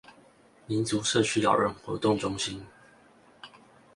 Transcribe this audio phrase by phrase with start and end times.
[0.65, 2.65] 民族社區老人活動中心